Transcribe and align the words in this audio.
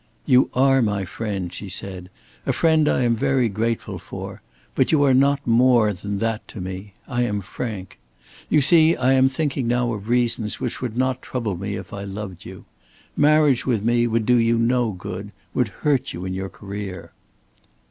"You 0.25 0.49
are 0.55 0.81
my 0.81 1.05
friend," 1.05 1.53
she 1.53 1.69
said, 1.69 2.09
"a 2.47 2.53
friend 2.53 2.89
I 2.89 3.03
am 3.03 3.15
very 3.15 3.47
grateful 3.49 3.99
for, 3.99 4.41
but 4.73 4.91
you 4.91 5.03
are 5.03 5.13
not 5.13 5.45
more 5.45 5.93
than 5.93 6.17
that 6.17 6.47
to 6.47 6.59
me. 6.59 6.93
I 7.07 7.21
am 7.21 7.39
frank. 7.41 7.99
You 8.49 8.61
see, 8.61 8.95
I 8.95 9.13
am 9.13 9.29
thinking 9.29 9.67
now 9.67 9.93
of 9.93 10.09
reasons 10.09 10.59
which 10.59 10.81
would 10.81 10.97
not 10.97 11.21
trouble 11.21 11.55
me 11.55 11.75
if 11.75 11.93
I 11.93 12.03
loved 12.03 12.45
you. 12.45 12.65
Marriage 13.15 13.67
with 13.67 13.83
me 13.83 14.07
would 14.07 14.25
do 14.25 14.37
you 14.37 14.57
no 14.57 14.91
good, 14.91 15.31
would 15.53 15.67
hurt 15.67 16.13
you 16.13 16.25
in 16.25 16.33
your 16.33 16.49
career." 16.49 17.11